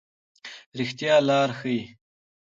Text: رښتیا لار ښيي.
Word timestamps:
رښتیا 0.77 1.15
لار 1.27 1.49
ښيي. 1.59 1.81